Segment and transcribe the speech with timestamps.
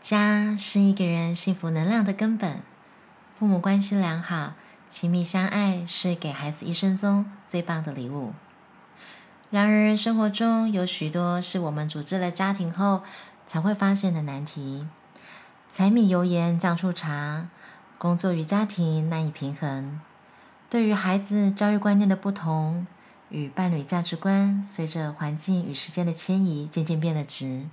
[0.00, 2.62] 家是一个人幸福能量的根本，
[3.34, 4.54] 父母关系良好、
[4.88, 8.32] 亲密相爱是给孩子一生中最棒的礼物。
[9.50, 13.02] 然而，生活中有许多是我们组织了家庭后
[13.44, 14.88] 才会发现的难题：
[15.68, 17.48] 柴米油盐酱醋茶，
[17.98, 20.00] 工作与家庭难以平衡。
[20.70, 22.86] 对于孩子教育观念的不同，
[23.28, 27.66] 与伴侣价值观随着环境与时间的迁移，渐渐变得直。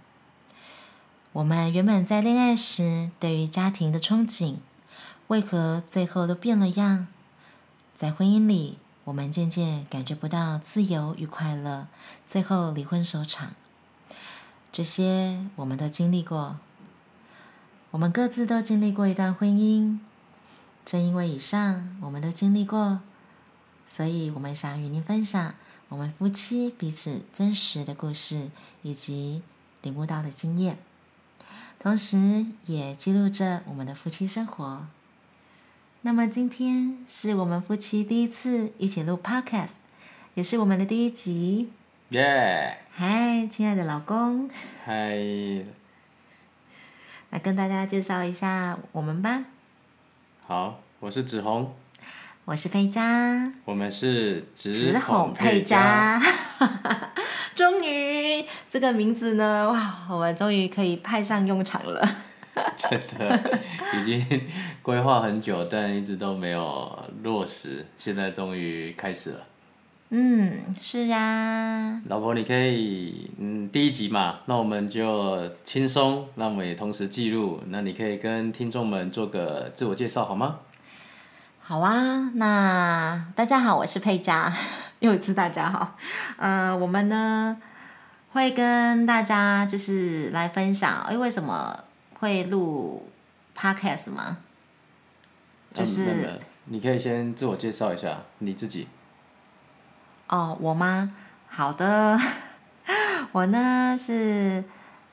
[1.38, 4.56] 我们原本在恋爱时对于家庭的憧憬，
[5.28, 7.06] 为何最后都变了样？
[7.94, 11.86] 在婚姻里，我们渐渐感觉不到自由与快乐，
[12.25, 13.52] 最后离婚收场。
[14.71, 16.58] 这些我们都经历过，
[17.92, 20.00] 我们各自都经历过一段婚姻。
[20.86, 23.02] 正因为以上我们都经历过，
[23.86, 25.54] 所以我们想与您分享
[25.89, 28.50] 我们夫妻彼此真实的故事
[28.82, 29.44] 以及
[29.83, 30.80] 领悟到的经验。
[31.80, 34.88] 同时，也记录着我们的夫妻生活。
[36.02, 39.75] 那么，今天是我们夫妻第一次一起录 Podcast，
[40.34, 41.72] 也是我们的第一集。
[42.09, 42.80] 耶！
[42.92, 44.50] 嗨，亲爱的老公。
[44.86, 45.17] 嗨。
[47.30, 49.45] 来跟大家介绍一下我们吧。
[50.47, 51.75] 好，我是子红。
[52.45, 53.52] 我是佩佳。
[53.66, 56.22] 我们是直红佩佳。
[57.53, 58.06] 终于，
[58.78, 62.00] 这个名字呢，哇，我们终于可以派上用场了。
[62.78, 63.59] 真的，
[64.00, 64.23] 已经
[64.84, 69.39] 规划很久，但一直都没有落实，现在终于开始了。
[70.11, 72.00] 嗯，是啊。
[72.06, 80.58] 老婆，你可以，嗯，第一集嘛，那我们就轻松，那我们也同时记录，那你可以跟听众们做个自我介绍，好吗？
[81.64, 84.53] 好啊，那大家好，我是佩佳。
[85.00, 85.95] 又一次大家好，
[86.38, 87.58] 呃，我们呢
[88.33, 91.83] 会跟大家就是来分享，哎，为什么
[92.20, 93.09] 会录
[93.56, 94.38] podcast 吗？
[95.73, 98.88] 就是你可以先自我介绍一下你自己。
[100.28, 101.13] 哦，我吗？
[101.47, 102.19] 好的，
[103.31, 104.63] 我呢是。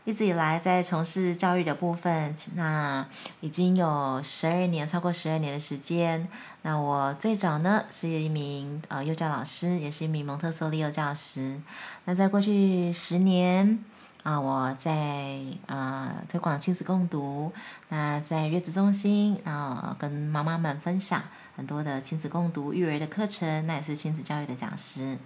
[0.05, 3.07] 一直以来在从事教育的部分，那
[3.41, 6.29] 已经有十二年，超过十二年的时间。
[6.61, 11.59] 那我最早呢是一名呃幼教老师，也是一名蒙特梭利幼教师。
[12.05, 13.83] 那在过去十年
[14.25, 17.51] 啊，我在呃推广亲子共读，
[17.89, 21.23] 那在月子中心啊跟妈妈们分享
[21.57, 25.17] 很多的亲子共读育儿的课程，那也是亲子教育的讲师。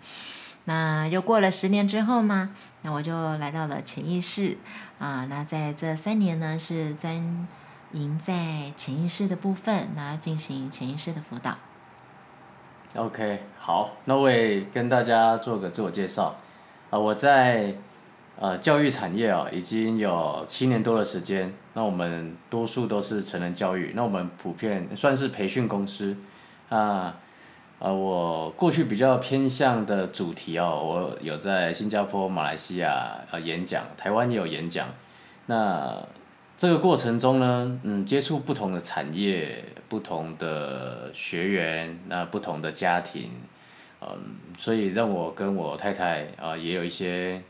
[0.69, 2.51] 那又过了十年之后嘛，
[2.83, 4.59] 那我就来到了潜意识
[4.99, 5.25] 啊。
[5.31, 7.49] 那在这三年呢，是专
[7.93, 11.57] 营在潜意识的部分，那进行潜意识的辅导。
[12.97, 16.37] OK，好，那我也跟大家做个自我介绍
[16.91, 16.99] 啊。
[16.99, 17.75] 我在
[18.39, 21.51] 呃教育产业啊，已经有七年多的时间。
[21.73, 26.15] 那我们多数都是成人教育，那我们普遍算是培训公司
[26.69, 27.17] 啊。
[27.79, 34.89] 呃我过去比较偏向的主题哦，我有在新加坡、马来西亚呃演讲，台湾也有演讲。
[35.47, 35.97] 那
[36.57, 43.31] 这个过程中呢，嗯，接触不同的产业、不同的学员、那不同的家庭，
[44.01, 44.09] 嗯，
[44.57, 47.41] 所以让我跟我太太啊也有一些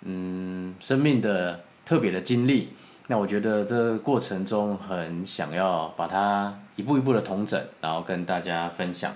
[0.00, 2.70] 嗯生命的特别的经历。
[3.06, 9.14] 那我觉得这个过程中很想要把它一步一步的统整，然后跟大家分享。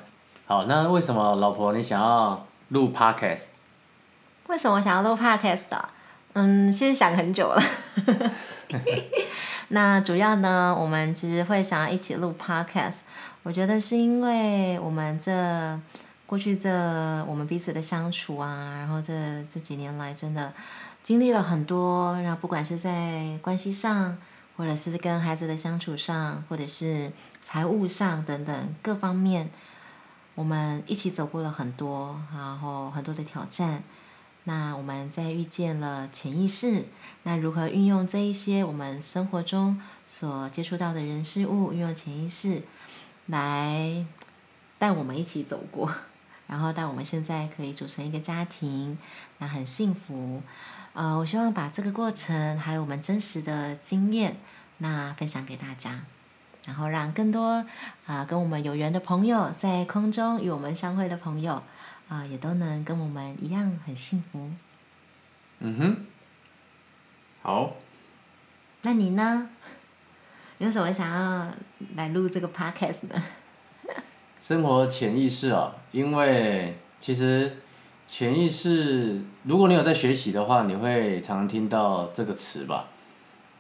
[0.49, 3.49] 好，那为什么老婆你想要录 podcast？
[4.47, 5.89] 为什么我想要录 podcast 的？
[6.33, 7.63] 嗯，其实想很久了。
[9.69, 13.01] 那主要呢，我们其实会想要一起录 podcast。
[13.43, 15.79] 我觉得是因为我们这
[16.25, 16.71] 过去这
[17.27, 19.13] 我们彼此的相处啊，然后这
[19.51, 20.51] 这几年来真的
[21.03, 24.17] 经历了很多，然后不管是在关系上，
[24.57, 29.51] 或者是跟孩子的相处上，或者是财务上等等各方面。
[30.39, 33.83] 我们一起走过了很多，然后很多的挑战。
[34.45, 36.85] 那我们在遇见了潜意识，
[37.25, 42.63] 那如何运用这一些我们生活中所接触到的人事物，运用潜意识
[43.27, 44.07] 来
[44.79, 45.93] 带我们一起走过，
[46.47, 48.97] 然后带我们现在可以组成一个家庭，
[49.39, 50.41] 那很幸福。
[50.93, 54.37] 呃，我希望把这个过程还有我们真实的经验，
[54.77, 56.05] 那分享给大家。
[56.69, 57.65] 然后让更多
[58.07, 61.63] 啊跟我们有缘的朋友，在空中与我们相会的朋友
[62.09, 64.51] 啊，也都能跟我们一样很幸福。
[65.61, 65.97] 嗯哼，
[67.41, 67.73] 好。
[68.83, 69.49] 那你呢？
[70.59, 71.51] 有什么想要
[71.97, 73.23] 来录这个 podcast 呢？
[74.39, 77.57] 生活潜意识啊，因为其实
[78.07, 82.89] 潜意识，如果你有在学习的话，你会常常听到这个词吧。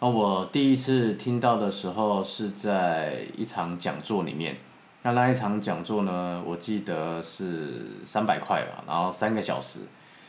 [0.01, 4.57] 那我第一次听到的时候是在一场讲座里面。
[5.03, 9.81] 那那一场讲座呢，我记得是三百块吧，然后三个小时，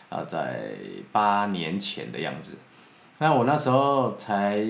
[0.09, 0.71] 啊，在
[1.11, 2.57] 八年前的样子。
[3.17, 4.65] 那我那时候才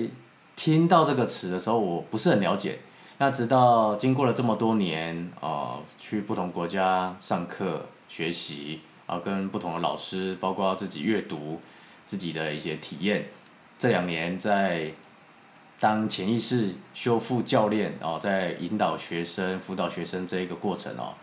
[0.56, 2.78] 听到这个词的时候，我不是很了解。
[3.18, 11.60] 那直到经过了这么多年，啊，去不同国家上课学习，啊，跟不同的老师，包括自己阅读，
[12.06, 13.26] 自己的一些体验。
[13.80, 14.92] 这两年在
[15.80, 21.14] 当潜意识修复教练哦，在引导学生、辅导学生这一个过程哦，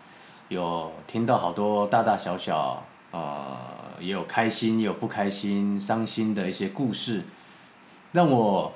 [0.48, 3.56] 有听到好多大大小小，呃，
[4.00, 7.22] 也有开心，也有不开心、伤心的一些故事，
[8.12, 8.72] 让我。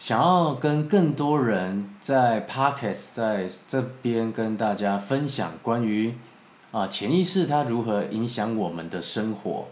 [0.00, 6.14] 想要跟更多人在 Podcast 在这边跟大家分享关于
[6.70, 9.66] 啊潜意识它如何影响我们的生活。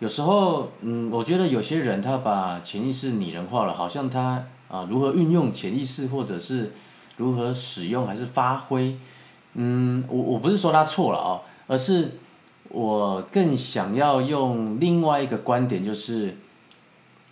[0.00, 6.72] 有时候，嗯，我觉得有些人他把潜意识拟人化了，好像他啊如何运用潜意识，或者是
[7.16, 8.98] 如何使用还是发挥，
[9.54, 12.18] 嗯，我我不是说他错了哦，而是
[12.70, 16.36] 我更想要用另外一个观点，就是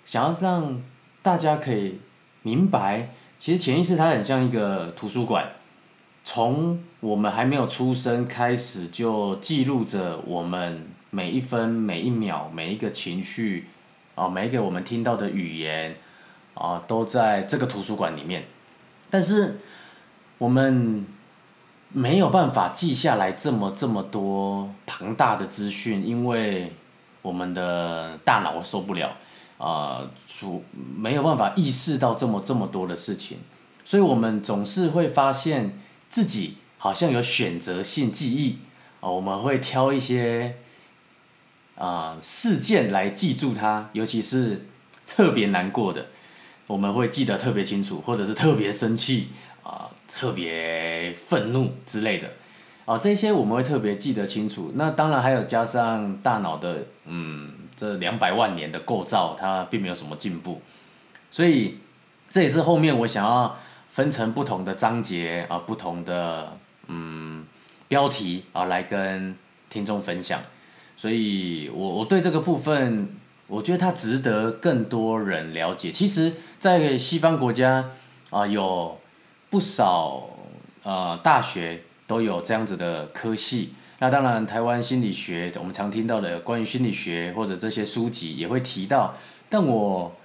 [0.05, 0.81] 想要让
[1.21, 1.99] 大家可以。
[2.43, 5.45] 明白，其实潜意识它很像一个图书馆，
[6.25, 13.67] 从我们还没有出生开始就记录着我们每一分每一秒每一个情绪，
[14.15, 15.97] 啊，每一个我们听到的语言，
[16.55, 18.45] 啊，都在这个图书馆里面。
[19.11, 19.61] 但是
[20.39, 21.07] 我们
[21.91, 26.73] 没有办法记下来这么这么多庞大的资讯，因为
[27.23, 29.17] 我们的大脑受不了。
[29.59, 30.63] 啊，主
[30.97, 33.39] 没有办法意识到这么这么多的事情，
[33.85, 35.77] 所以我们总是会发现
[36.09, 38.59] 自己好像有选择性记忆
[39.01, 40.59] 啊，我们会挑一些
[41.79, 44.67] 啊事件来记住它，尤其是
[45.07, 46.07] 特别难过的，
[46.67, 49.29] 我们会记得特别清楚，或者是特别生气
[49.63, 52.29] 啊，特别愤怒之类的
[52.85, 54.73] 啊，这些我们会特别记得清楚。
[54.75, 57.53] 那当然还有加上大脑的嗯。
[57.79, 60.61] 这两百万年的构造，它并没有什么进步，
[61.31, 61.79] 所以
[62.29, 63.57] 这也是后面我想要
[63.89, 66.59] 分成不同的章节啊，不同的
[66.89, 67.47] 嗯
[67.87, 69.37] 标题啊，来跟
[69.71, 70.43] 听众分享。
[71.01, 73.09] 所以我我对这个部分，
[73.47, 75.93] 我觉得它值得更多人了解。
[75.93, 77.91] 其实，在西方国家
[78.31, 78.99] 啊，有
[79.49, 80.29] 不少
[80.83, 83.75] 呃大学都有这样子的科系。
[84.01, 89.15] 那当然，台湾心理学我们常听到的关于心理学或者这些书籍也会提到，
[89.49, 90.17] 但我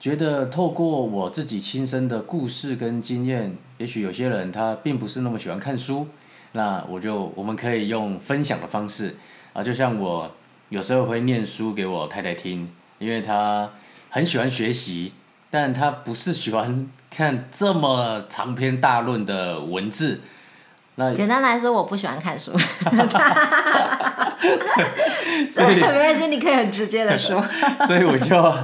[0.00, 6.06] 觉得透过我自己亲身的故事跟经验，也许有些人他并不是那么喜欢看书，
[6.52, 9.16] 那我就我们可以用分享的方式
[9.54, 10.30] 啊，就像我
[10.68, 13.70] 有时候会念书给我太太听，因为她
[14.10, 15.12] 很喜欢学习，
[15.50, 20.20] 但她不是喜欢看这么长篇大论的文字。
[20.96, 22.52] 那简单来说，我不喜欢看书。
[25.50, 27.40] 所以没关系，你可以很直接的说。
[27.86, 28.54] 所以我就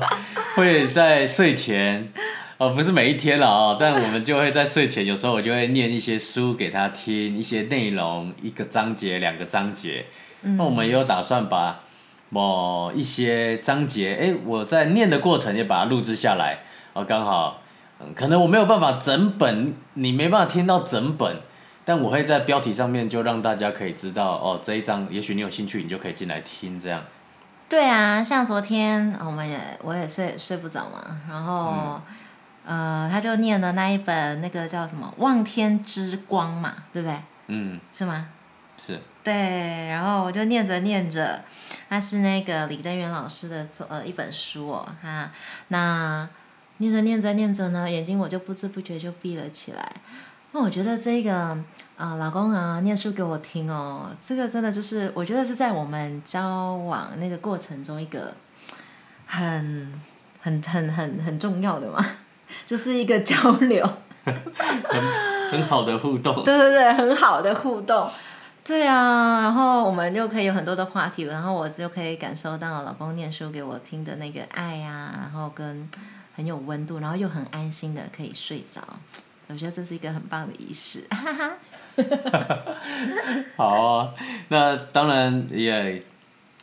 [0.55, 2.13] 会在睡前，
[2.59, 10.07] 哦，不是每一天了哦，但我们就会在睡前，有时候我就会念一些书给他听，一些内容，一个章节、两个章节。
[10.43, 11.81] 那我们也有打算把
[12.31, 16.61] 某一些章节，哎，我在念的过程也把它录制下来。
[16.93, 17.63] 哦，刚好，
[18.01, 21.37] 嗯，可能我没有办法整本，你没办法听到整本。
[21.85, 27.03] 但我会在标题上面就让大家可以知道哦，这一章也许你有兴趣，你就可以进来听这样。
[27.69, 32.01] 对啊，像昨天我们也我也睡睡不着嘛，然后
[32.65, 37.17] 呃，他就念的那一本那个叫什么《望天之光》嘛，对不对？
[37.49, 37.81] 嗯。
[37.91, 38.29] 是吗？
[38.77, 39.01] 是。
[39.22, 41.43] 对，然后我就念着念着，
[41.89, 45.31] 那是那个李登元老师的呃一本书哦，哈，
[45.69, 46.29] 那
[46.79, 49.93] 念着念着念着呢，眼睛我就不知不觉就闭了起来。
[50.53, 51.56] 那我觉得这个
[51.96, 58.34] 啊，老公啊，念书给我听哦，这个真的就是，我觉得是在我们交往那个过程中一个
[59.27, 60.00] 很
[60.41, 62.05] 很很很很重要的嘛，
[62.67, 63.89] 这是一个交流，
[64.24, 68.10] 很很好的互动，对对对，很好的互动，
[68.62, 75.88] 对啊，然后我们就可以有很多的话题，然后我就可以感受到老公念书给我听的那个爱呀，然后跟
[76.36, 78.81] 很有温度，然后又很安心的可以睡着。
[79.48, 81.52] 我觉得这是一个很棒的仪式，哈哈。
[83.56, 84.14] 好，
[84.48, 86.05] 那当然也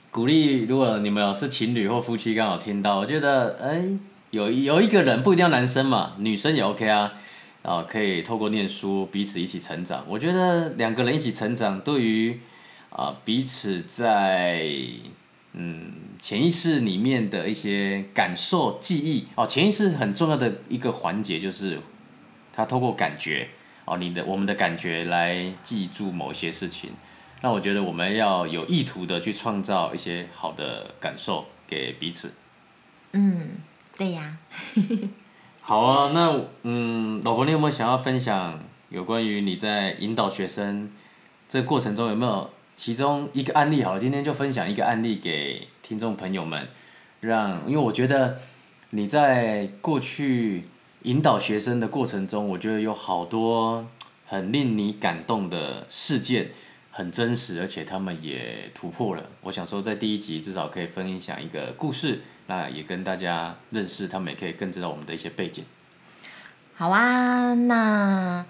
[0.09, 3.83] 鼓励，如果你们是情侣或夫妻，刚好听到，我觉得，哎，
[4.29, 7.13] 有有一个人不一定要男生嘛，女生也 OK 啊，
[7.63, 10.05] 啊，可以透过念书彼此一起成长。
[10.07, 12.39] 我觉得两个人一起成长，对于
[12.89, 14.71] 啊彼此在
[15.53, 19.45] 嗯潜意识里面的一些感受、记忆哦。
[19.45, 21.79] 潜意识很重要的一个环节就是，
[22.53, 23.49] 他透过感觉
[23.85, 26.91] 哦，你的我们的感觉来记住某些事情。
[27.41, 32.33] 那我觉得我们要有意图的去创造一些好的感受给彼此。
[33.11, 33.57] 嗯，
[33.95, 34.37] 对呀。
[35.67, 36.33] 好啊，那
[36.63, 38.57] 嗯，老婆，你有没有想要分享
[38.87, 40.89] 有关于你在引导学生
[41.49, 43.83] 这过程中有没有其中一个案例？
[43.83, 46.69] 好，今天就分享一个案例给听众朋友们，
[47.19, 48.37] 让因为我觉得
[48.91, 50.63] 你在过去
[51.01, 53.85] 引导学生的过程中，我觉得有好多
[54.25, 56.51] 很令你感动的事件，
[56.97, 59.23] 很真实，而且他们也突破了。
[59.41, 62.21] 我想说，在第一集至少可以分享一个故事。
[62.47, 65.63] 那也跟大家认识，他们也可以更知道我们的一些背景。
[66.73, 68.43] 好啊，那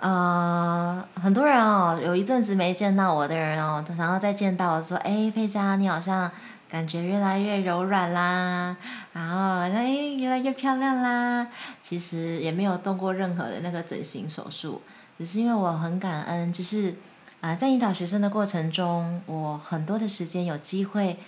[0.00, 6.30] 呃，很多人哦，有一阵子没见到我的人哦，然后再见到我说，哎，佩佳，你好像
[6.70, 8.74] 感觉越来越柔软啦，
[9.12, 11.46] 然后哎，越来越漂亮啦。
[11.82, 14.80] 其实也没有动过任何的那个整形手术，
[15.18, 16.94] 只是因为我很感恩，就是
[17.42, 21.18] 啊、在引导学生的过程中，我很多的时间有机会。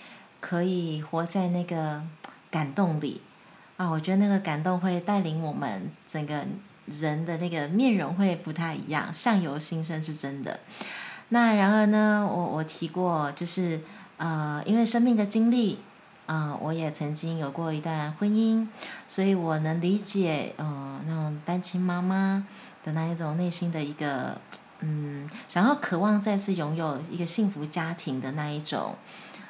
[0.41, 2.03] 可以活在那个
[2.51, 3.19] 感动里
[3.77, 3.89] 啊！
[3.89, 6.45] 我觉得那个感动会带领我们整个
[6.85, 10.59] 人的那个面容会不太一样，相由心生是真的。
[11.29, 13.81] 那然而呢，我我提过，就是
[14.17, 15.79] 呃，因为生命的经历，
[16.27, 18.67] 啊、呃，我也曾经有过一段婚姻，
[19.07, 22.45] 所以我能理解，呃，那种单亲妈妈
[22.83, 24.39] 的那一种内心的一个，
[24.85, 28.95] 嗯，想要渴望再次拥有一个幸福家庭的那一种。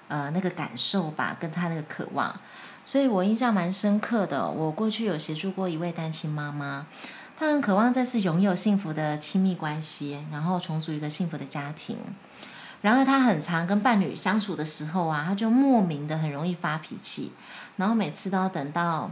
[0.08, 2.40] 呃，那个感受吧，跟他那个渴望，
[2.86, 4.48] 所以我印象蛮深刻的。
[4.48, 6.86] 我过去有协助过一位单亲妈妈，
[7.36, 11.98] 她很渴望再次拥有幸福的亲密关系，然后重组一个幸福的家庭。
[12.82, 17.32] 然而，她很常跟伴侣相处的时候啊，她就莫名的很容易发脾气，
[17.78, 19.10] 然后每次都要等到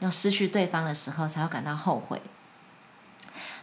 [0.00, 2.20] 要失去对方的时候，才会感到后悔。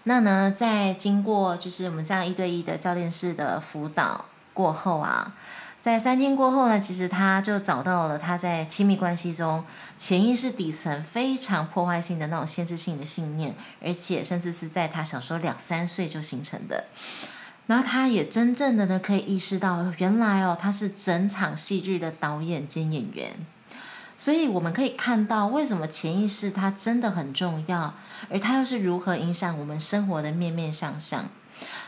[0.03, 5.35] 那呢，在经过就是我们这样一对一的教练式的辅导过后啊。
[5.79, 9.63] 在三天过后呢，其实他就找到了他在亲密关系中
[9.97, 16.85] 潜意识底层非常破坏性的那种限制性的信念，而且甚至是在他小时候两三岁就形成的。
[17.65, 23.33] 然后他也真正的呢可以意识到，原来哦他是整场戏剧的导演兼演员。
[24.21, 27.95] 所以我们可以看到，为什么潜意识它真的很重要，
[28.29, 31.27] 而它又是如何影响我们生活的面面相向。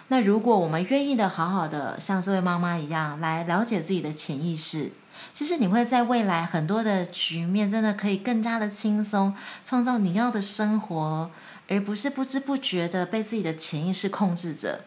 [0.07, 4.93] 那如果我们愿意的好好的像这位妈妈一样来了解自己的潜意识，
[5.31, 11.29] 其实你会在未来很多的局面真的可以更加的轻松，创造你要的生活，
[11.69, 14.85] 而不是不知不觉的被自己的潜意识控制着。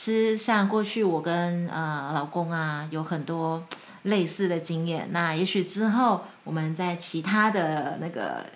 [0.00, 3.62] 其实像过去我跟呃老公啊有很多
[4.04, 8.46] 类似的经验，那也许之后我们在其他的那个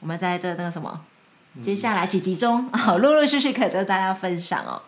[0.00, 0.98] 我们在这那个什么，
[1.60, 4.80] 接下来几集中啊陆陆续续可以跟大家分享哦。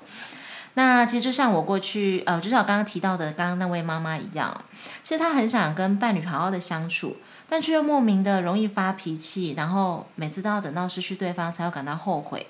[0.72, 4.64] 那其实就像我过去，呃，就像我刚刚提到的，刚刚那位妈妈一样，
[5.02, 12.46] 其实她很想跟伴侣好好的相处，但却又莫名的容易发脾气，然后每次都要等到失去对方才会感到后悔。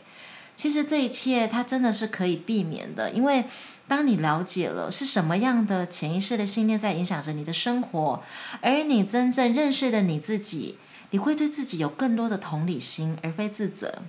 [0.56, 3.44] 其实这一切，它真的是可以避免的，因为
[3.86, 8.22] 当你了解了是什么样的潜意识的信念在影响着你的生活，
[8.62, 10.78] 而你真正认识了你自己，
[11.10, 14.02] 你会对自己有更多的同理心，而非自责。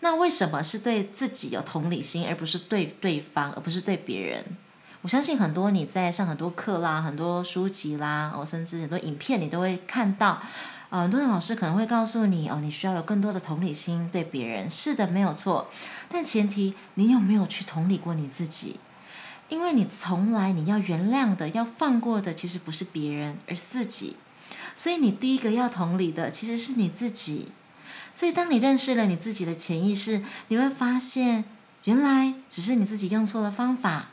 [0.00, 4.44] 那为什么是对自己有同理心，而不是对对方，而不是对别人？
[5.00, 10.42] 我相信很多你在上很多课啦、很多书籍啦，哦，甚至很多影片，你都会看到，
[10.90, 14.70] 呃，很多的老师可能会告诉你，哦，你需要有更多的同理心对别人。
[14.70, 15.68] 是的，没有错，
[16.08, 18.78] 但前提你有没有去同理过你自己？
[19.48, 24.16] 因为你从来你要原谅的、要放过的，其实不是别人，而是自己。
[24.74, 27.52] 所以你第一个要同理的，其实是你自己。
[28.12, 31.44] 所以，当你认识了你自己的潜意识，你会发现，
[31.84, 34.10] 原来只是你自己用错了方法，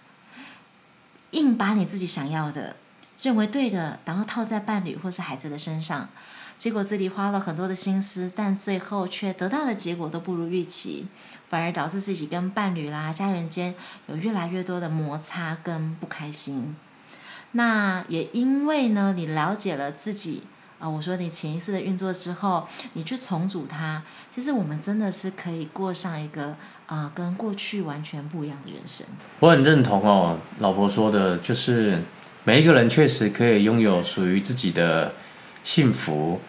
[1.31, 2.75] 硬把你自己想要的、
[3.21, 6.09] 认为对的，然后套在伴侣或是孩子的身上，
[6.57, 11.07] 结果自己花了很多的心思，但最后却得到的结果都不如预期，
[11.49, 13.75] 反而导致自己跟伴侣啦、家人间
[14.07, 16.75] 有越来越多的摩擦跟不开心。
[17.51, 20.43] 那也因为呢，你了解了自己。
[20.79, 26.53] 啊，我说你潜意识的运作之后，你去重组它，其实我们真的是可以过上一个
[26.87, 29.07] 啊、跟过去完全不一样的人生。
[29.39, 32.01] 我很认同哦，老婆说的，就是
[32.43, 35.13] 每一个人确实可以拥有属于自己的
[35.63, 36.39] 幸福。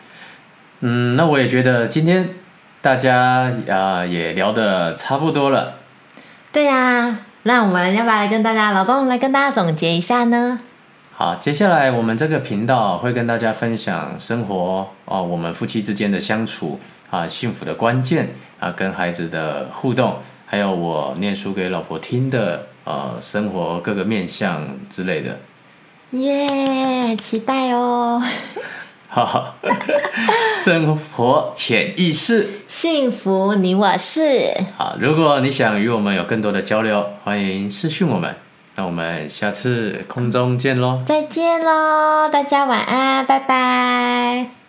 [0.81, 2.31] 嗯，那我也觉得今天
[2.83, 3.17] 大家
[3.69, 5.77] 啊、呃、也聊得差不多了。
[6.53, 10.61] 对呀、啊，那我们要不要来跟大家，老公来跟大家总结一下呢？
[11.11, 25.39] 好，接下来我们这个频道会跟大家分享生活哦，我们夫妻之间的相处啊，幸福的关键啊，跟孩子的互动，还有我念书给老婆听的呃，生活各个面向之类的。
[26.11, 28.23] 耶，期待哦！
[29.15, 29.55] 好，
[30.65, 34.53] 生活潜意识，幸福你我是。
[34.77, 38.35] 好，如果你想与我们有更多的交流，欢迎私讯我们。
[38.75, 41.03] 那我们下次空中见喽！
[41.07, 44.64] 再见喽，大家晚安，拜拜。